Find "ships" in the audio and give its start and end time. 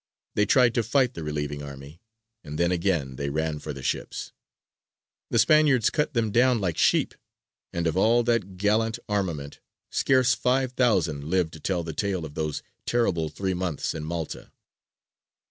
3.83-4.31